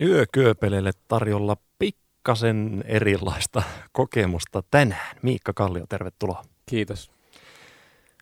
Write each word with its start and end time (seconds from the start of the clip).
Yökyöpeleille 0.00 0.90
tarjolla 1.08 1.56
pikkasen 1.78 2.84
erilaista 2.86 3.62
kokemusta 3.92 4.62
tänään. 4.70 5.16
Miikka 5.22 5.52
Kallio, 5.52 5.86
tervetuloa. 5.88 6.42
Kiitos. 6.66 7.10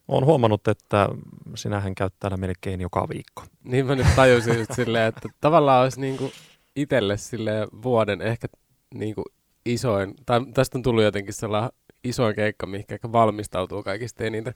Olen 0.08 0.24
huomannut, 0.26 0.68
että 0.68 1.08
sinähän 1.54 1.94
käyt 1.94 2.14
täällä 2.20 2.36
melkein 2.36 2.80
joka 2.80 3.08
viikko. 3.08 3.42
Niin 3.64 3.86
mä 3.86 3.94
nyt 3.94 4.06
tajusin 4.16 4.58
just 4.58 4.72
silleen, 4.74 5.08
että 5.08 5.28
tavallaan 5.40 5.82
olisi 5.82 6.00
niinku 6.00 6.32
itselle 6.76 7.16
sille 7.16 7.66
vuoden 7.82 8.22
ehkä 8.22 8.48
niinku 8.94 9.24
isoin, 9.64 10.14
tai 10.26 10.40
tästä 10.54 10.78
on 10.78 10.82
tullut 10.82 11.04
jotenkin 11.04 11.34
sellainen 11.34 11.70
isoin 12.04 12.36
keikka, 12.36 12.66
mihin 12.66 12.86
ehkä 12.88 13.12
valmistautuu 13.12 13.82
kaikista 13.82 14.24
eniten. 14.24 14.54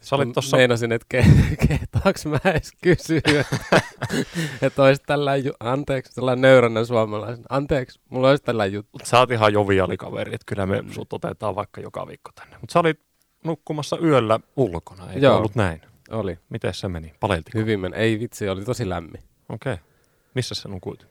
Sä 0.00 0.16
olit 0.16 0.32
tossa... 0.32 0.56
Meinasin, 0.56 0.92
että 0.92 1.06
ke, 1.08 1.24
kehtaaks 1.68 2.26
mä 2.26 2.38
edes 2.44 2.72
kysyä, 2.82 3.44
että, 4.62 4.82
olisi 4.84 5.02
tällainen, 5.06 5.44
ju- 5.44 5.54
anteeksi, 5.60 6.14
tällainen 6.14 6.42
nöyrännän 6.42 6.86
suomalaisen, 6.86 7.44
anteeksi, 7.48 8.00
mulla 8.08 8.28
olisi 8.28 8.44
tällainen 8.44 8.72
juttu. 8.74 8.98
Sä 9.04 9.18
oot 9.18 9.30
ihan 9.30 9.52
joviali 9.52 9.96
kaveri, 9.96 10.34
että 10.34 10.44
kyllä 10.46 10.66
me 10.66 10.84
sut 10.90 11.12
otetaan 11.12 11.54
vaikka 11.54 11.80
joka 11.80 12.06
viikko 12.06 12.30
tänne. 12.34 12.56
Mutta 12.60 12.72
sä 12.72 12.80
olit 12.80 13.00
nukkumassa 13.44 13.98
yöllä 13.98 14.40
ulkona, 14.56 15.12
ei 15.12 15.22
Joo. 15.22 15.36
ollut 15.36 15.54
näin? 15.54 15.80
Oli. 16.10 16.38
Miten 16.48 16.74
se 16.74 16.88
meni? 16.88 17.14
Paleltiko? 17.20 17.58
Hyvin 17.58 17.80
meni. 17.80 17.96
Ei 17.96 18.20
vitsi, 18.20 18.48
oli 18.48 18.64
tosi 18.64 18.88
lämmin. 18.88 19.22
Okei. 19.48 19.72
Okay. 19.72 19.84
Missä 20.34 20.54
sä 20.54 20.68
nukuit? 20.68 21.06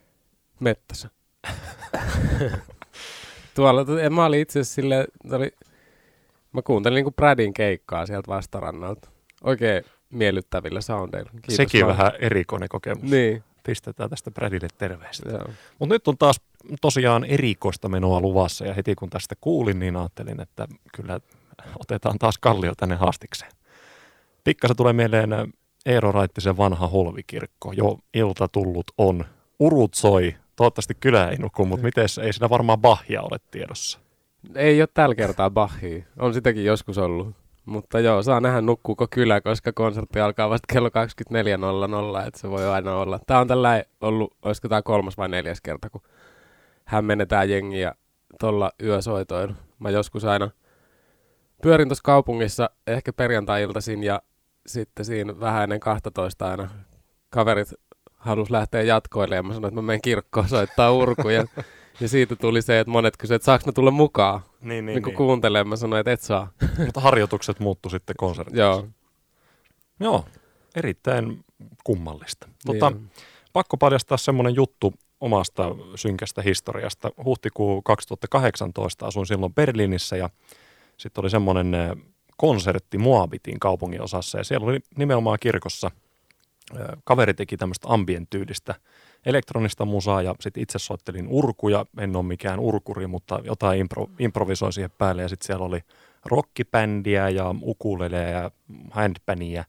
Mettässä. 0.59 1.09
Tuolla, 3.55 3.85
en, 4.01 4.13
mä 4.13 4.25
olin 4.25 4.39
itse 4.39 4.59
asiassa 4.59 4.75
silleen, 4.75 5.05
oli, 5.31 5.51
mä 6.53 6.61
kuuntelin 6.61 6.95
niinku 6.95 7.11
Bradin 7.11 7.53
keikkaa 7.53 8.05
sieltä 8.05 8.27
vastarannalta. 8.27 9.09
Oikein 9.43 9.83
miellyttävillä 10.09 10.81
soundeilla. 10.81 11.31
Kiitos 11.31 11.55
Sekin 11.55 11.85
vaan. 11.85 11.97
vähän 11.97 12.11
erikoinen 12.19 12.69
kokemus. 12.69 13.11
Niin, 13.11 13.43
Pistetään 13.63 14.09
tästä 14.09 14.31
Bradille 14.31 14.67
terveistä. 14.77 15.29
Mutta 15.79 15.95
nyt 15.95 16.07
on 16.07 16.17
taas 16.17 16.41
tosiaan 16.81 17.25
erikoista 17.25 17.89
menoa 17.89 18.21
luvassa 18.21 18.65
ja 18.65 18.73
heti 18.73 18.95
kun 18.95 19.09
tästä 19.09 19.35
kuulin, 19.41 19.79
niin 19.79 19.95
ajattelin, 19.95 20.41
että 20.41 20.67
kyllä 20.95 21.19
otetaan 21.79 22.19
taas 22.19 22.37
Kallio 22.37 22.75
tänne 22.75 22.95
haastikseen. 22.95 23.51
Pikkasen 24.43 24.77
tulee 24.77 24.93
mieleen 24.93 25.29
Eero 25.85 26.11
Raittisen 26.11 26.57
vanha 26.57 26.87
holvikirkko. 26.87 27.71
Jo 27.71 27.99
ilta 28.13 28.47
tullut 28.47 28.91
on. 28.97 29.25
Urut 29.59 29.93
soi. 29.93 30.35
Toivottavasti 30.55 30.93
kylä 30.99 31.29
ei 31.29 31.37
nuku, 31.37 31.65
mutta 31.65 31.83
miten 31.83 32.05
ei 32.23 32.33
siinä 32.33 32.49
varmaan 32.49 32.81
bahia 32.81 33.21
ole 33.21 33.39
tiedossa. 33.51 33.99
Ei 34.55 34.81
ole 34.81 34.89
tällä 34.93 35.15
kertaa 35.15 35.49
Bachia. 35.49 36.03
On 36.19 36.33
sitäkin 36.33 36.65
joskus 36.65 36.97
ollut. 36.97 37.35
Mutta 37.65 37.99
joo, 37.99 38.23
saa 38.23 38.41
nähdä 38.41 38.61
nukkuuko 38.61 39.07
kylä, 39.11 39.41
koska 39.41 39.73
konsertti 39.73 40.19
alkaa 40.19 40.49
vasta 40.49 40.73
kello 40.73 40.89
24.00, 40.89 42.27
että 42.27 42.39
se 42.39 42.49
voi 42.49 42.67
aina 42.67 42.95
olla. 42.95 43.19
Tämä 43.27 43.39
on 43.39 43.47
tällä 43.47 43.83
ollut, 44.01 44.33
olisiko 44.41 44.69
tämä 44.69 44.81
kolmas 44.81 45.17
vai 45.17 45.29
neljäs 45.29 45.61
kerta, 45.61 45.89
kun 45.89 46.01
hämmennetään 46.85 47.49
jengiä 47.49 47.95
tuolla 48.39 48.71
yösoitoilla. 48.83 49.55
Mä 49.79 49.89
joskus 49.89 50.25
aina 50.25 50.49
pyörin 51.61 51.87
tuossa 51.87 52.03
kaupungissa 52.03 52.69
ehkä 52.87 53.13
perjantai-iltaisin 53.13 54.03
ja 54.03 54.21
sitten 54.67 55.05
siinä 55.05 55.39
vähän 55.39 55.63
ennen 55.63 55.79
12 55.79 56.51
aina 56.51 56.69
kaverit 57.29 57.73
halus 58.15 58.51
lähteä 58.51 58.81
jatkoille 58.81 59.35
ja 59.35 59.43
mä 59.43 59.53
sanoin, 59.53 59.71
että 59.71 59.81
mä 59.81 59.85
menen 59.85 60.01
kirkkoon 60.01 60.49
soittaa 60.49 60.91
urkuja. 60.91 61.45
ja 62.01 62.07
siitä 62.07 62.35
tuli 62.35 62.61
se, 62.61 62.79
että 62.79 62.91
monet 62.91 63.17
kysyivät, 63.17 63.39
että 63.39 63.45
saanko 63.45 63.65
mä 63.65 63.71
tulla 63.71 63.91
mukaan 63.91 64.41
Niin, 64.61 64.85
niin, 64.85 65.03
kun 65.03 65.13
kuuntelen, 65.13 65.67
mä 65.67 65.75
sanoin, 65.75 65.99
että 65.99 66.11
et 66.11 66.21
saa. 66.21 66.51
Mutta 66.85 66.99
harjoitukset 66.99 67.59
muuttu 67.59 67.89
sitten 67.89 68.15
konsertiksi. 68.17 68.59
Joo. 68.59 68.87
Joo, 69.99 70.25
erittäin 70.75 71.45
kummallista. 71.83 72.47
Tota, 72.65 72.89
Niin. 72.89 73.11
pakko 73.53 73.77
paljastaa 73.77 74.17
semmoinen 74.17 74.55
juttu 74.55 74.93
omasta 75.21 75.75
synkästä 75.95 76.41
historiasta. 76.41 77.11
Huhtikuu 77.25 77.81
2018 77.81 79.05
asuin 79.05 79.25
silloin 79.25 79.53
Berliinissä 79.53 80.17
ja 80.17 80.29
sitten 80.97 81.21
oli 81.21 81.29
semmoinen 81.29 81.73
eh, 81.73 81.91
konsertti 82.37 82.97
Moabitin 82.97 83.59
kaupungin 83.59 84.01
osassa 84.01 84.37
ja 84.37 84.43
siellä 84.43 84.67
oli 84.67 84.79
nimenomaan 84.97 85.37
kirkossa 85.41 85.91
eh, 86.79 86.85
kaveri 87.03 87.33
teki 87.33 87.57
tämmöistä 87.57 87.87
ambient-tyylistä 87.87 88.75
elektronista 89.25 89.85
musaa 89.85 90.21
ja 90.21 90.35
sitten 90.39 90.63
itse 90.63 90.79
soittelin 90.79 91.27
urkuja, 91.27 91.85
en 91.97 92.15
ole 92.15 92.25
mikään 92.25 92.59
urkuri, 92.59 93.07
mutta 93.07 93.39
jotain 93.43 93.79
impro, 93.79 94.07
improvisoin 94.19 94.73
siihen 94.73 94.91
päälle 94.97 95.21
ja 95.21 95.27
sitten 95.27 95.47
siellä 95.47 95.65
oli 95.65 95.79
rockibändiä 96.25 97.29
ja 97.29 97.55
ukuleleja 97.61 98.29
ja 98.29 98.51
handpania 98.91 99.63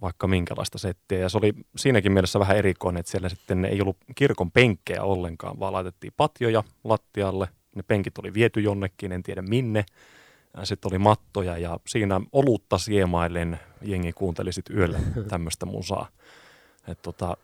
vaikka 0.00 0.26
minkälaista 0.26 0.78
settiä. 0.78 1.18
Ja 1.18 1.28
se 1.28 1.38
oli 1.38 1.52
siinäkin 1.76 2.12
mielessä 2.12 2.38
vähän 2.38 2.56
erikoinen, 2.56 3.00
että 3.00 3.10
siellä 3.10 3.28
sitten 3.28 3.64
ei 3.64 3.80
ollut 3.80 3.96
kirkon 4.14 4.50
penkkejä 4.50 5.02
ollenkaan, 5.02 5.60
vaan 5.60 5.72
laitettiin 5.72 6.12
patjoja 6.16 6.64
lattialle. 6.84 7.48
Ne 7.74 7.82
penkit 7.82 8.18
oli 8.18 8.34
viety 8.34 8.60
jonnekin, 8.60 9.12
en 9.12 9.22
tiedä 9.22 9.42
minne. 9.42 9.84
Sitten 10.64 10.92
oli 10.92 10.98
mattoja 10.98 11.58
ja 11.58 11.78
siinä 11.86 12.20
olutta 12.32 12.78
siemaillen 12.78 13.60
jengi 13.82 14.12
kuunteli 14.12 14.52
sitten 14.52 14.76
yöllä 14.76 14.98
tämmöistä 15.28 15.66
musaa. 15.66 16.08
Et 16.88 17.02
tota, 17.02 17.36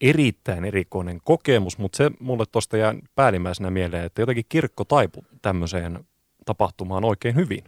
erittäin 0.00 0.64
erikoinen 0.64 1.20
kokemus, 1.24 1.78
mutta 1.78 1.96
se 1.96 2.10
mulle 2.20 2.44
tuosta 2.52 2.76
jää 2.76 2.94
päällimmäisenä 3.14 3.70
mieleen, 3.70 4.04
että 4.04 4.22
jotenkin 4.22 4.44
kirkko 4.48 4.84
taipui 4.84 5.22
tämmöiseen 5.42 6.04
tapahtumaan 6.46 7.04
oikein 7.04 7.34
hyvin. 7.34 7.64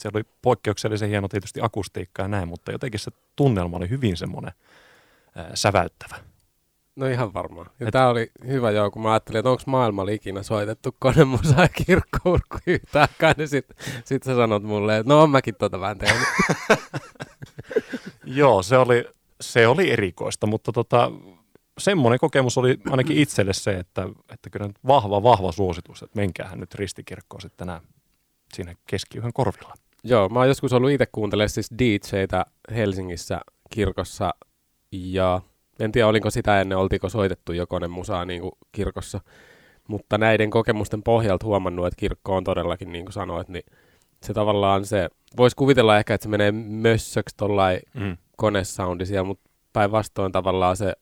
Se 0.00 0.08
oli 0.14 0.22
poikkeuksellisen 0.42 1.08
hieno 1.08 1.28
tietysti 1.28 1.60
akustiikka 1.62 2.22
ja 2.22 2.28
näin, 2.28 2.48
mutta 2.48 2.72
jotenkin 2.72 3.00
se 3.00 3.10
tunnelma 3.36 3.76
oli 3.76 3.90
hyvin 3.90 4.16
semmoinen 4.16 4.52
ää, 5.36 5.50
säväyttävä. 5.54 6.16
No 6.96 7.06
ihan 7.06 7.34
varmaan. 7.34 7.66
Ja 7.80 7.86
Et- 7.86 7.92
tää 7.92 8.08
oli 8.08 8.30
hyvä 8.46 8.70
joo, 8.70 8.90
kun 8.90 9.02
mä 9.02 9.12
ajattelin, 9.12 9.38
että 9.38 9.50
onko 9.50 9.62
maailmalla 9.66 10.10
ikinä 10.10 10.42
soitettu 10.42 10.96
konemusaa 10.98 11.62
ja 11.62 11.68
kirkkourkku 11.68 12.58
yhtä 12.66 13.00
aikaa, 13.00 13.34
niin 13.36 13.48
sit, 13.48 13.66
sit 14.04 14.22
sä 14.22 14.36
sanot 14.36 14.62
mulle, 14.62 14.98
että 14.98 15.12
no 15.12 15.22
on 15.22 15.30
mäkin 15.30 15.54
tota 15.54 15.80
vähän 15.80 15.98
tehnyt. 15.98 16.28
Joo, 18.24 18.62
se 18.62 18.76
oli, 18.76 19.04
se 19.40 19.66
oli 19.66 19.90
erikoista, 19.90 20.46
mutta 20.46 20.72
tota, 20.72 21.10
semmoinen 21.78 22.18
kokemus 22.18 22.58
oli 22.58 22.78
ainakin 22.90 23.16
itselle 23.18 23.52
se, 23.52 23.70
että, 23.72 24.08
että 24.32 24.50
kyllä 24.50 24.66
nyt 24.66 24.78
vahva, 24.86 25.22
vahva 25.22 25.52
suositus, 25.52 26.02
että 26.02 26.16
menkäähän 26.16 26.60
nyt 26.60 26.74
ristikirkkoon 26.74 27.40
sitten 27.40 27.66
nämä 27.66 27.80
siinä 28.54 28.74
keskiyhden 28.86 29.32
korvilla. 29.32 29.74
joo, 30.04 30.28
mä 30.28 30.38
oon 30.38 30.48
joskus 30.48 30.72
ollut 30.72 30.90
itse 30.90 31.06
kuuntelemaan 31.12 31.48
siis 31.48 31.70
DJtä 31.78 32.46
Helsingissä 32.74 33.40
kirkossa 33.70 34.34
ja 34.92 35.40
en 35.80 35.92
tiedä 35.92 36.08
olinko 36.08 36.30
sitä 36.30 36.60
ennen, 36.60 36.78
oltiinko 36.78 37.08
soitettu 37.08 37.52
jo 37.52 37.66
konemusaa 37.66 38.24
niin 38.24 38.40
kuin 38.40 38.52
kirkossa. 38.72 39.20
Mutta 39.88 40.18
näiden 40.18 40.50
kokemusten 40.50 41.02
pohjalta 41.02 41.46
huomannut, 41.46 41.86
että 41.86 41.96
kirkko 42.00 42.36
on 42.36 42.44
todellakin, 42.44 42.92
niin 42.92 43.04
kuin 43.04 43.12
sanoit, 43.12 43.48
niin 43.48 43.64
se 44.22 44.34
tavallaan 44.34 44.84
se, 44.86 45.08
voisi 45.36 45.56
kuvitella 45.56 45.98
ehkä, 45.98 46.14
että 46.14 46.22
se 46.22 46.28
menee 46.28 46.52
mössöksi 46.52 47.36
tollain 47.36 47.80
Mm. 47.94 48.16
konesoundi 48.36 49.06
siellä, 49.06 49.24
mutta 49.24 49.50
päinvastoin 49.72 50.32
tavallaan 50.32 50.76
se 50.76 50.92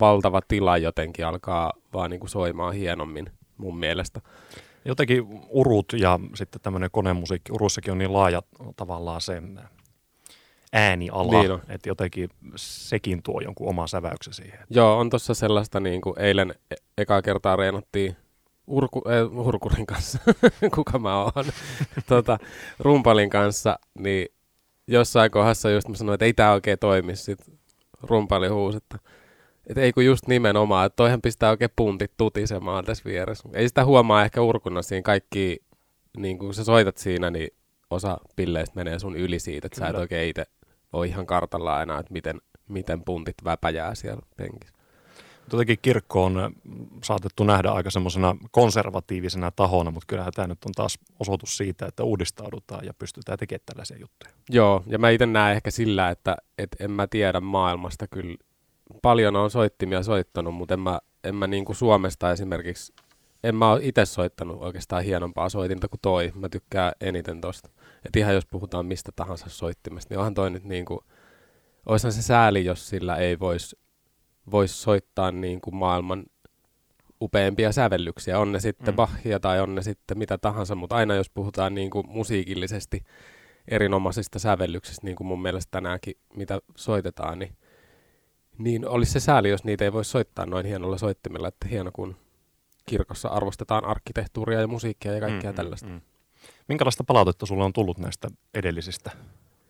valtava 0.00 0.40
tila 0.48 0.78
jotenkin 0.78 1.26
alkaa 1.26 1.72
vaan 1.92 2.10
niin 2.10 2.20
kuin 2.20 2.30
soimaan 2.30 2.74
hienommin 2.74 3.26
mun 3.56 3.78
mielestä. 3.78 4.20
Jotenkin 4.84 5.22
urut 5.48 5.92
ja 5.96 6.20
sitten 6.34 6.60
tämmöinen 6.60 6.90
konemusiikki, 6.92 7.52
urussakin 7.52 7.92
on 7.92 7.98
niin 7.98 8.12
laaja 8.12 8.42
tavallaan 8.76 9.20
se 9.20 9.42
ääniala, 10.72 11.40
Niin 11.40 11.52
on. 11.52 11.60
että 11.68 11.88
jotenkin 11.88 12.30
sekin 12.56 13.22
tuo 13.22 13.40
jonkun 13.40 13.68
oman 13.68 13.88
säväyksen 13.88 14.34
siihen. 14.34 14.58
Joo, 14.70 14.98
on 14.98 15.10
tossa 15.10 15.34
sellaista 15.34 15.80
niin 15.80 16.00
kuin 16.00 16.18
eilen 16.18 16.54
e- 16.70 16.74
ekaa 16.98 17.22
kertaa 17.22 17.56
reenattiin 17.56 18.16
urku, 18.66 19.02
äh, 19.08 19.38
urkurin 19.46 19.86
kanssa, 19.86 20.18
kuka 20.74 20.98
mä 20.98 21.22
oon, 21.22 21.32
tota, 22.08 22.38
rumpalin 22.78 23.30
kanssa, 23.30 23.78
niin 23.98 24.28
jossain 24.88 25.30
kohdassa 25.30 25.70
just 25.70 25.88
mä 25.88 25.94
sanoin, 25.94 26.14
että 26.14 26.24
ei 26.24 26.32
tää 26.34 26.52
oikein 26.52 26.78
toimi, 26.78 27.16
sit 27.16 27.38
rumpali 28.02 28.48
huusi, 28.48 28.76
että 28.76 28.98
et 29.66 29.78
ei 29.78 29.92
kun 29.92 30.04
just 30.04 30.26
nimenomaan, 30.26 30.86
että 30.86 30.96
toihan 30.96 31.22
pistää 31.22 31.50
oikein 31.50 31.70
puntit 31.76 32.12
tutisemaan 32.16 32.84
tässä 32.84 33.04
vieressä. 33.04 33.48
Ei 33.52 33.68
sitä 33.68 33.84
huomaa 33.84 34.24
ehkä 34.24 34.42
urkuna 34.42 34.82
siinä 34.82 35.02
kaikki, 35.02 35.62
niin 36.16 36.38
kun 36.38 36.54
sä 36.54 36.64
soitat 36.64 36.96
siinä, 36.96 37.30
niin 37.30 37.48
osa 37.90 38.18
pilleistä 38.36 38.76
menee 38.76 38.98
sun 38.98 39.16
yli 39.16 39.38
siitä, 39.38 39.66
että 39.66 39.78
sä 39.78 39.88
et 39.88 39.96
oikein 39.96 40.28
itse 40.28 40.46
ole 40.92 41.06
ihan 41.06 41.26
kartalla 41.26 41.82
enää, 41.82 41.98
että 41.98 42.12
miten, 42.12 42.40
miten 42.68 43.02
puntit 43.04 43.36
väpäjää 43.44 43.94
siellä 43.94 44.22
penkissä. 44.36 44.74
Mutta 45.40 45.56
Jotenkin 45.56 45.78
kirkko 45.82 46.24
on 46.24 46.38
äh, 46.38 46.52
saatettu 47.04 47.44
nähdä 47.44 47.70
aika 47.70 47.90
semmoisena 47.90 48.36
konservatiivisena 48.50 49.50
tahona, 49.50 49.90
mutta 49.90 50.06
kyllähän 50.06 50.32
tämä 50.32 50.48
nyt 50.48 50.64
on 50.64 50.72
taas 50.72 50.98
osoitus 51.20 51.56
siitä, 51.56 51.86
että 51.86 52.04
uudistaudutaan 52.04 52.86
ja 52.86 52.94
pystytään 52.94 53.38
tekemään 53.38 53.62
tällaisia 53.66 53.96
juttuja. 53.98 54.32
Joo, 54.50 54.82
ja 54.86 54.98
mä 54.98 55.10
itse 55.10 55.26
näen 55.26 55.56
ehkä 55.56 55.70
sillä, 55.70 56.10
että 56.10 56.36
et 56.58 56.76
en 56.80 56.90
mä 56.90 57.06
tiedä 57.06 57.40
maailmasta 57.40 58.06
kyllä. 58.06 58.36
Paljon 59.02 59.36
on 59.36 59.50
soittimia 59.50 60.02
soittanut, 60.02 60.54
mutta 60.54 60.74
en 60.74 60.80
mä, 60.80 61.00
en 61.24 61.34
mä 61.34 61.46
niinku 61.46 61.74
Suomesta 61.74 62.30
esimerkiksi, 62.30 62.92
en 63.44 63.54
mä 63.54 63.72
ole 63.72 63.80
itse 63.82 64.04
soittanut 64.04 64.62
oikeastaan 64.62 65.04
hienompaa 65.04 65.48
soitinta 65.48 65.88
kuin 65.88 66.00
toi. 66.02 66.32
Mä 66.34 66.48
tykkään 66.48 66.92
eniten 67.00 67.40
tosta. 67.40 67.70
Et 68.06 68.16
ihan 68.16 68.34
jos 68.34 68.46
puhutaan 68.46 68.86
mistä 68.86 69.12
tahansa 69.16 69.46
soittimesta, 69.48 70.12
niin 70.12 70.18
onhan 70.18 70.34
toi 70.34 70.50
nyt 70.50 70.64
niinku, 70.64 71.04
oishan 71.86 72.12
se 72.12 72.22
sääli, 72.22 72.64
jos 72.64 72.88
sillä 72.88 73.16
ei 73.16 73.40
voisi 73.40 73.76
voisi 74.50 74.74
soittaa 74.74 75.32
niin 75.32 75.60
kuin 75.60 75.74
maailman 75.74 76.24
upeimpia 77.20 77.72
sävellyksiä. 77.72 78.38
On 78.38 78.52
ne 78.52 78.60
sitten 78.60 78.94
mm. 78.94 78.96
Bachia 78.96 79.40
tai 79.40 79.60
on 79.60 79.74
ne 79.74 79.82
sitten 79.82 80.18
mitä 80.18 80.38
tahansa, 80.38 80.74
mutta 80.74 80.96
aina 80.96 81.14
jos 81.14 81.30
puhutaan 81.30 81.74
niin 81.74 81.90
kuin 81.90 82.08
musiikillisesti 82.08 83.04
erinomaisista 83.68 84.38
sävellyksistä, 84.38 85.06
niin 85.06 85.16
kuin 85.16 85.26
mun 85.26 85.42
mielestä 85.42 85.70
tänäänkin, 85.70 86.14
mitä 86.36 86.58
soitetaan, 86.76 87.38
niin, 87.38 87.56
niin 88.58 88.88
olisi 88.88 89.12
se 89.12 89.20
sääli, 89.20 89.48
jos 89.48 89.64
niitä 89.64 89.84
ei 89.84 89.92
voi 89.92 90.04
soittaa 90.04 90.46
noin 90.46 90.66
hienolla 90.66 90.98
soittimella, 90.98 91.48
että 91.48 91.68
hieno 91.68 91.90
kun 91.92 92.16
kirkossa 92.86 93.28
arvostetaan 93.28 93.84
arkkitehtuuria 93.84 94.60
ja 94.60 94.66
musiikkia 94.66 95.12
ja 95.12 95.20
kaikkea 95.20 95.50
mm, 95.50 95.56
tällaista. 95.56 95.88
Mm, 95.88 95.92
mm. 95.92 96.00
Minkälaista 96.68 97.04
palautetta 97.04 97.46
sulla 97.46 97.64
on 97.64 97.72
tullut 97.72 97.98
näistä 97.98 98.28
edellisistä 98.54 99.10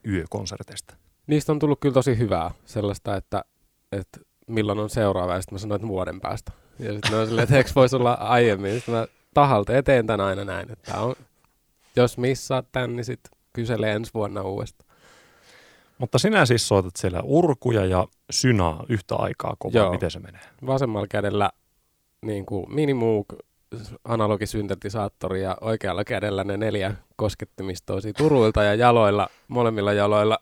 yökonserteista? 0.08 0.94
Niistä 1.26 1.52
on 1.52 1.58
tullut 1.58 1.80
kyllä 1.80 1.92
tosi 1.92 2.18
hyvää, 2.18 2.50
sellaista, 2.64 3.16
että, 3.16 3.44
että 3.92 4.20
milloin 4.46 4.78
on 4.78 4.90
seuraava, 4.90 5.34
ja 5.34 5.40
sitten 5.40 5.54
mä 5.54 5.58
sanoin, 5.58 5.76
että 5.76 5.88
vuoden 5.88 6.20
päästä. 6.20 6.52
Ja 6.78 6.92
sitten 6.92 7.18
on 7.18 7.26
silleen, 7.26 7.42
että 7.42 7.56
eikö 7.56 7.70
voisi 7.74 7.96
olla 7.96 8.12
aiemmin. 8.12 8.74
Sitten 8.74 8.94
mä 8.94 9.06
tahalta 9.34 9.76
eteen 9.76 10.06
tämän 10.06 10.26
aina 10.26 10.44
näin, 10.44 10.72
että 10.72 11.00
on, 11.00 11.14
jos 11.96 12.18
missaat 12.18 12.66
tämän, 12.72 12.96
niin 12.96 13.04
sitten 13.04 13.38
kyselee 13.52 13.92
ensi 13.92 14.10
vuonna 14.14 14.42
uudestaan. 14.42 14.83
Mutta 15.98 16.18
sinä 16.18 16.46
siis 16.46 16.68
soitat 16.68 16.96
siellä 16.96 17.20
urkuja 17.24 17.84
ja 17.84 18.06
synaa 18.30 18.84
yhtä 18.88 19.16
aikaa 19.16 19.56
kovaa. 19.58 19.82
Joo. 19.82 19.92
Miten 19.92 20.10
se 20.10 20.20
menee? 20.20 20.40
Vasemmalla 20.66 21.06
kädellä 21.06 21.50
niin 22.22 22.46
kuin 22.46 22.74
Minimoog 22.74 23.26
analogisyntetisaattori 24.04 25.42
ja 25.42 25.56
oikealla 25.60 26.04
kädellä 26.04 26.44
ne 26.44 26.56
neljä 26.56 26.94
koskettimistoisia 27.16 28.12
turuilta 28.12 28.62
ja 28.62 28.74
jaloilla, 28.74 29.28
molemmilla 29.48 29.92
jaloilla 29.92 30.38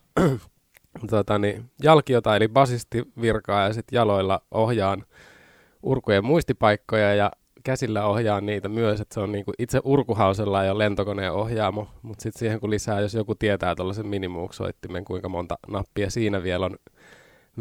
tota, 1.09 1.39
niin, 1.39 1.71
jalkiota 1.83 2.35
eli 2.35 2.47
basisti 2.47 3.03
virkaa 3.21 3.67
ja 3.67 3.73
sitten 3.73 3.97
jaloilla 3.97 4.41
ohjaan 4.51 5.05
urkujen 5.83 6.25
muistipaikkoja 6.25 7.15
ja 7.15 7.31
käsillä 7.63 8.05
ohjaan 8.05 8.45
niitä 8.45 8.69
myös, 8.69 9.01
että 9.01 9.13
se 9.13 9.19
on 9.19 9.31
niinku 9.31 9.53
itse 9.59 9.81
urkuhausella 9.83 10.63
ja 10.63 10.77
lentokoneen 10.77 11.31
ohjaamo, 11.31 11.87
mutta 12.01 12.23
sitten 12.23 12.39
siihen 12.39 12.59
kun 12.59 12.69
lisää, 12.69 12.99
jos 12.99 13.13
joku 13.13 13.35
tietää 13.35 13.75
tuollaisen 13.75 14.07
minimuuksoittimen, 14.07 15.05
kuinka 15.05 15.29
monta 15.29 15.57
nappia 15.67 16.09
siinä 16.09 16.43
vielä 16.43 16.65
on 16.65 16.75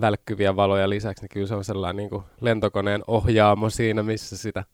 välkkyviä 0.01 0.57
valoja 0.57 0.89
lisäksi, 0.89 1.23
niin 1.25 1.29
kyllä 1.33 1.47
se 1.47 1.55
on 1.55 1.65
sellainen 1.65 1.97
niinku 1.97 2.25
lentokoneen 2.41 3.03
ohjaamo 3.07 3.71
siinä, 3.71 4.03
missä 4.03 4.37
sitä 4.37 4.65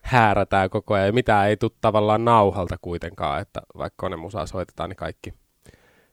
häärätään 0.00 0.70
koko 0.70 0.94
ajan. 0.94 1.06
Ja 1.06 1.12
mitään 1.12 1.48
ei 1.48 1.56
tule 1.56 1.70
tavallaan 1.80 2.24
nauhalta 2.24 2.76
kuitenkaan, 2.82 3.40
että 3.40 3.62
vaikka 3.78 3.94
konemusaa 3.96 4.46
soitetaan, 4.46 4.90
niin 4.90 4.96
kaikki, 4.96 5.34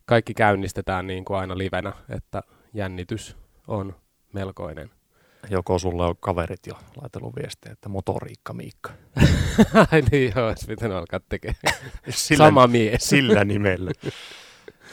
kaikki 0.05 0.33
käynnistetään 0.33 1.07
niin 1.07 1.25
kuin 1.25 1.37
aina 1.37 1.57
livenä, 1.57 1.93
että 2.09 2.43
jännitys 2.73 3.37
on 3.67 3.95
melkoinen. 4.33 5.00
Joko 5.49 5.79
sulle 5.79 6.05
on 6.05 6.15
kaverit 6.19 6.67
jo 6.67 6.73
laitellut 7.01 7.35
viestiä, 7.35 7.71
että 7.71 7.89
motoriikka 7.89 8.53
Miikka. 8.53 8.91
Ai 9.91 10.01
niin, 10.11 10.33
joo, 10.35 10.53
pitänyt 10.67 10.97
alkaa 10.97 11.19
tekemään. 11.29 11.57
Sillä, 12.09 12.45
Sama 12.45 12.67
mies. 12.67 13.09
Sillä 13.09 13.45
nimellä. 13.45 13.91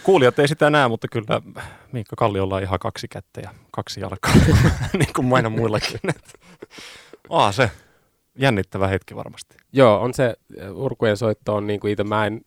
Kuulijat 0.03 0.39
ei 0.39 0.49
sitä 0.49 0.71
näe, 0.71 0.89
mutta 0.89 1.09
kyllä 1.09 1.43
Miikka 1.93 2.17
Kalliolla 2.17 2.57
on 2.57 2.63
ihan 2.63 2.79
kaksi 2.79 3.09
kättä 3.09 3.41
ja 3.41 3.51
kaksi 3.71 4.01
jalkaa, 4.01 4.33
niin 4.93 5.13
kuin 5.17 5.35
aina 5.35 5.51
muillakin. 5.51 6.01
Ah, 7.31 7.55
se 7.55 7.71
jännittävä 8.39 8.89
hetki 8.89 9.17
varmasti. 9.17 9.57
Joo, 9.73 10.01
on 10.01 10.15
se 10.15 10.35
urkujen 10.73 11.17
soitto 11.17 11.55
on 11.55 11.67
niin 11.67 11.81
kuin 11.81 11.93
itse 11.93 12.05
mä 12.05 12.27
en, 12.27 12.41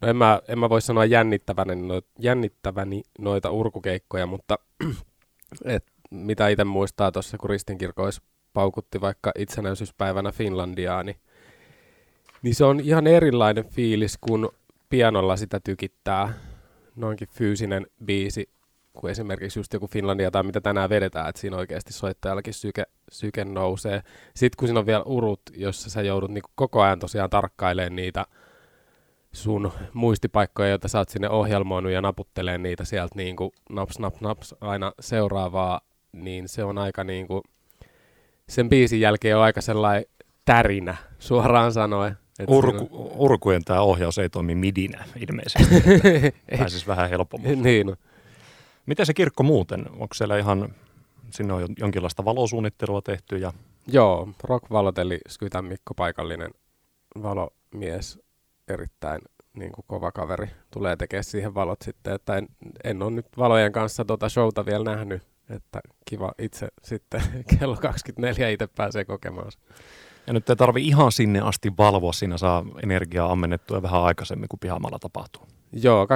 no 0.00 0.08
en 0.08 0.16
mä, 0.16 0.40
en 0.48 0.58
mä 0.58 0.68
voi 0.68 0.82
sanoa 0.82 1.04
jännittäväni, 1.04 1.76
no, 1.76 2.00
jännittäväni 2.18 3.02
noita 3.18 3.50
urkukeikkoja, 3.50 4.26
mutta 4.26 4.58
et, 5.64 5.93
mitä 6.14 6.48
itse 6.48 6.64
muistaa 6.64 7.12
tuossa, 7.12 7.38
kun 7.38 7.50
ristinkirkois 7.50 8.22
paukutti 8.52 9.00
vaikka 9.00 9.32
itsenäisyyspäivänä 9.38 10.32
Finlandiaa, 10.32 11.02
niin, 11.02 11.16
niin 12.42 12.54
se 12.54 12.64
on 12.64 12.80
ihan 12.80 13.06
erilainen 13.06 13.64
fiilis, 13.64 14.18
kun 14.20 14.48
pianolla 14.88 15.36
sitä 15.36 15.60
tykittää 15.60 16.32
noinkin 16.96 17.28
fyysinen 17.28 17.86
biisi, 18.04 18.48
kuin 18.92 19.10
esimerkiksi 19.10 19.58
just 19.58 19.72
joku 19.72 19.86
Finlandia 19.86 20.30
tai 20.30 20.42
mitä 20.42 20.60
tänään 20.60 20.90
vedetään, 20.90 21.28
että 21.28 21.40
siinä 21.40 21.56
oikeasti 21.56 21.92
soittajallakin 21.92 22.54
syke, 22.54 22.84
syke 23.12 23.44
nousee. 23.44 24.02
Sitten 24.34 24.56
kun 24.58 24.68
siinä 24.68 24.80
on 24.80 24.86
vielä 24.86 25.02
urut, 25.02 25.42
jossa 25.56 25.90
sä 25.90 26.02
joudut 26.02 26.30
niinku 26.30 26.50
koko 26.54 26.82
ajan 26.82 26.98
tosiaan 26.98 27.30
tarkkailemaan 27.30 27.96
niitä 27.96 28.26
sun 29.32 29.72
muistipaikkoja, 29.92 30.68
joita 30.68 30.88
sä 30.88 30.98
oot 30.98 31.08
sinne 31.08 31.28
ohjelmoinut 31.28 31.92
ja 31.92 32.00
naputtelee 32.00 32.58
niitä 32.58 32.84
sieltä 32.84 33.14
niinku 33.14 33.52
naps, 33.70 33.98
naps, 33.98 34.20
naps 34.20 34.54
aina 34.60 34.92
seuraavaa, 35.00 35.80
niin 36.14 36.48
se 36.48 36.64
on 36.64 36.78
aika 36.78 37.04
niinku, 37.04 37.42
sen 38.48 38.68
biisin 38.68 39.00
jälkeen 39.00 39.36
on 39.36 39.42
aika 39.42 39.60
sellainen 39.60 40.04
tärinä, 40.44 40.96
suoraan 41.18 41.72
sanoen. 41.72 42.16
Urku, 42.48 42.88
on... 42.92 43.10
Urkujen 43.16 43.64
tämä 43.64 43.80
ohjaus 43.80 44.18
ei 44.18 44.28
toimi 44.28 44.54
midinä 44.54 45.04
ilmeisesti. 45.28 45.74
Pääsisi 46.58 46.86
vähän 46.86 47.10
helpommin. 47.10 47.62
niin 47.62 47.86
no. 47.86 47.96
Miten 48.86 49.06
se 49.06 49.14
kirkko 49.14 49.42
muuten? 49.42 49.86
Onko 49.90 50.14
siellä 50.14 50.38
ihan, 50.38 50.74
sinne 51.30 51.52
on 51.52 51.68
jonkinlaista 51.78 52.24
valosuunnittelua 52.24 53.02
tehty? 53.02 53.36
Ja... 53.36 53.52
Joo, 53.86 54.28
Rock 54.44 54.70
Valot 54.70 54.98
eli 54.98 55.18
Skytän 55.28 55.64
Mikko, 55.64 55.94
paikallinen 55.94 56.50
valomies, 57.22 58.18
erittäin 58.68 59.20
niin 59.54 59.72
kuin 59.72 59.84
kova 59.88 60.12
kaveri, 60.12 60.46
tulee 60.70 60.96
tekemään 60.96 61.24
siihen 61.24 61.54
valot 61.54 61.82
sitten, 61.82 62.14
että 62.14 62.36
en, 62.36 62.48
en 62.84 63.02
ole 63.02 63.10
nyt 63.10 63.26
valojen 63.38 63.72
kanssa 63.72 64.04
tuota 64.04 64.28
showta 64.28 64.66
vielä 64.66 64.84
nähnyt, 64.84 65.22
että 65.50 65.80
kiva 66.04 66.32
itse 66.38 66.68
sitten 66.82 67.22
kello 67.58 67.76
24 67.76 68.48
itse 68.48 68.66
pääsee 68.66 69.04
kokemaan. 69.04 69.52
Ja 70.26 70.32
nyt 70.32 70.50
ei 70.50 70.56
tarvi 70.56 70.86
ihan 70.86 71.12
sinne 71.12 71.40
asti 71.40 71.72
valvoa, 71.78 72.12
siinä 72.12 72.38
saa 72.38 72.64
energiaa 72.82 73.32
ammennettua 73.32 73.82
vähän 73.82 74.02
aikaisemmin 74.02 74.48
kuin 74.48 74.60
pihamalla 74.60 74.98
tapahtuu. 74.98 75.42
Joo, 75.72 76.04
23.30 76.04 76.10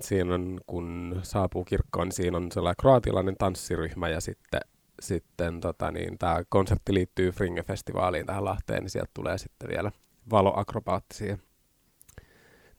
siinä 0.00 0.34
on, 0.34 0.60
kun 0.66 1.20
saapuu 1.22 1.64
kirkkoon, 1.64 2.06
niin 2.06 2.12
siinä 2.12 2.36
on 2.36 2.52
sellainen 2.52 2.76
kroatilainen 2.80 3.36
tanssiryhmä 3.38 4.08
ja 4.08 4.20
sitten, 4.20 4.60
sitten 5.00 5.60
tota 5.60 5.90
niin, 5.90 6.18
tämä 6.18 6.42
konsertti 6.48 6.94
liittyy 6.94 7.30
Fringe-festivaaliin 7.30 8.26
tähän 8.26 8.44
Lahteen, 8.44 8.82
niin 8.82 8.90
sieltä 8.90 9.10
tulee 9.14 9.38
sitten 9.38 9.68
vielä 9.68 9.92
valoakrobaattisia 10.30 11.38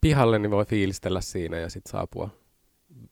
pihalle, 0.01 0.39
niin 0.39 0.51
voi 0.51 0.65
fiilistellä 0.65 1.21
siinä 1.21 1.57
ja 1.57 1.69
sitten 1.69 1.91
saapua 1.91 2.40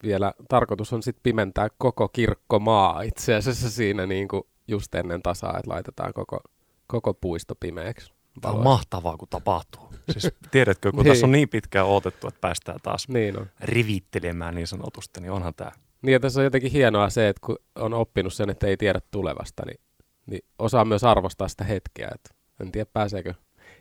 vielä 0.04 0.34
tarkoitus 0.50 0.94
on 0.94 1.04
sitten 1.04 1.24
pimentää 1.24 1.68
koko 1.78 2.08
kirkkomaa 2.08 3.02
itse 3.02 3.36
asiassa 3.36 3.70
siinä 3.70 4.06
niin 4.06 4.28
kuin 4.28 4.44
just 4.68 4.96
ennen 4.96 5.22
tasaa, 5.22 5.58
että 5.58 5.72
laitetaan 5.72 6.14
koko, 6.14 6.40
koko 6.88 7.14
puisto 7.14 7.56
pimeäksi. 7.56 8.14
Tämä 8.42 8.54
on 8.54 8.64
mahtavaa, 8.64 9.18
kun 9.18 9.28
tapahtuu. 9.28 9.94
Siis 10.12 10.33
tiedätkö, 10.52 10.92
kun 10.92 11.04
niin. 11.04 11.12
tässä 11.12 11.26
on 11.26 11.31
niin 11.31 11.50
pitkään 11.50 11.86
odotettu, 11.86 12.28
että 12.28 12.42
päästään 12.42 12.80
taas 12.83 13.07
niin 13.07 13.40
on. 13.40 13.48
rivittelemään 13.59 14.56
niin 14.56 14.68
sanotusti, 14.68 15.21
niin 15.21 15.31
onhan 15.31 15.54
tämä. 15.54 15.71
Niin 16.02 16.14
ja 16.14 16.19
tässä 16.19 16.40
on 16.40 16.44
jotenkin 16.44 16.71
hienoa 16.71 17.09
se, 17.09 17.30
että 17.30 17.45
kun 17.45 17.57
on 17.76 17.94
oppinut 17.94 18.33
sen, 18.33 18.50
että 18.50 18.68
ei 18.68 18.78
tiedä 18.78 19.02
tulevasta, 19.12 19.64
niin, 19.66 19.80
niin 20.26 20.42
osaa 20.59 20.86
myös 20.86 21.04
arvostaa 21.04 21.48
sitä 21.48 21.64
hetkeä. 21.64 22.12
Että 22.16 22.30
en 22.62 22.71
tiedä 22.71 22.90
pääseekö, 22.94 23.33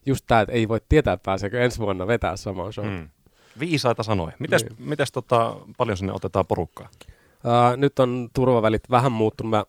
just 0.06 0.24
tämä, 0.26 0.40
että 0.40 0.52
ei 0.52 0.68
voi 0.68 0.80
tietää 0.88 1.16
pääseekö 1.16 1.64
ensi 1.64 1.78
vuonna 1.78 2.06
vetää 2.06 2.36
samaan 2.36 2.72
show. 2.72 2.86
Mm. 2.86 3.08
Viisaita 3.60 4.02
sanoja. 4.02 4.36
Mites, 4.38 4.64
niin. 4.64 4.88
mites 4.88 5.12
tota, 5.12 5.56
paljon 5.76 5.96
sinne 5.96 6.12
otetaan 6.12 6.46
porukkaa? 6.46 6.88
Uh, 7.44 7.76
nyt 7.76 7.98
on 7.98 8.28
turvavälit 8.34 8.90
vähän 8.90 9.12
muuttunut. 9.12 9.50
Mä 9.50 9.64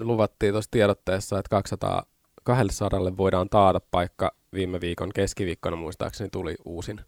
luvattiin 0.00 0.52
tuossa 0.52 0.70
tiedotteessa, 0.70 1.38
että 1.38 1.50
200 1.50 2.02
200 2.44 3.16
voidaan 3.16 3.48
taata 3.48 3.80
paikka 3.90 4.34
viime 4.52 4.80
viikon 4.80 5.10
keskiviikkona 5.14 5.76
muistaakseni 5.76 6.30
tuli 6.30 6.56
uusin, 6.64 7.00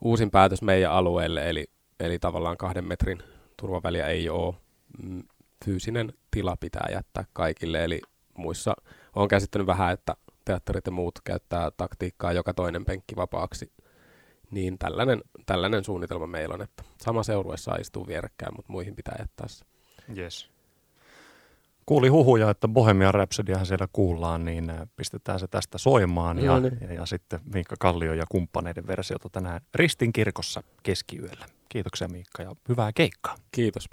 uusin 0.00 0.30
päätös 0.30 0.62
meidän 0.62 0.92
alueelle, 0.92 1.50
eli, 1.50 1.66
eli 2.00 2.18
tavallaan 2.18 2.56
kahden 2.56 2.84
metrin 2.84 3.22
turvaväliä 3.56 4.06
ei 4.06 4.28
ole. 4.28 4.54
Mm, 5.02 5.22
fyysinen 5.64 6.12
tila 6.30 6.56
pitää 6.56 6.88
jättää 6.92 7.24
kaikille, 7.32 7.84
eli 7.84 8.00
muissa 8.36 8.74
on 9.14 9.28
käsittänyt 9.28 9.66
vähän, 9.66 9.92
että 9.92 10.16
teatterit 10.44 10.86
ja 10.86 10.92
muut 10.92 11.18
käyttää 11.24 11.70
taktiikkaa 11.70 12.32
joka 12.32 12.54
toinen 12.54 12.84
penkki 12.84 13.16
vapaaksi, 13.16 13.72
niin 14.50 14.78
tällainen, 14.78 15.20
tällainen 15.46 15.84
suunnitelma 15.84 16.26
meillä 16.26 16.54
on, 16.54 16.62
että 16.62 16.82
sama 17.00 17.22
seurue 17.22 17.56
saa 17.56 17.76
istua 17.76 18.06
vierekkäin, 18.06 18.54
mutta 18.56 18.72
muihin 18.72 18.96
pitää 18.96 19.16
jättää 19.18 19.48
se. 19.48 19.64
Yes 20.16 20.50
kuuli 21.90 22.08
huhuja, 22.08 22.50
että 22.50 22.68
Bohemian 22.68 23.14
Rhapsodyhän 23.14 23.66
siellä 23.66 23.88
kuullaan, 23.92 24.44
niin 24.44 24.70
äh, 24.70 24.78
pistetään 24.96 25.40
se 25.40 25.48
tästä 25.48 25.78
soimaan. 25.78 26.38
Ja, 26.38 26.58
ja, 26.58 26.88
ja, 26.88 26.94
ja 26.94 27.06
sitten 27.06 27.40
Miikka 27.54 27.76
Kallio 27.78 28.14
ja 28.14 28.24
kumppaneiden 28.28 28.86
versiota 28.86 29.28
tänään 29.28 29.60
Ristin 29.74 30.12
kirkossa 30.12 30.62
keskiyöllä. 30.82 31.46
Kiitoksia 31.68 32.08
Miikka 32.08 32.42
ja 32.42 32.52
hyvää 32.68 32.92
keikkaa. 32.94 33.34
Kiitos 33.52 33.88